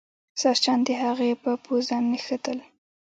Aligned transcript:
ساسچن 0.41 0.79
د 0.87 0.89
هغې 1.03 1.31
په 1.43 1.51
پوزه 1.63 1.97
نښتل. 2.09 2.57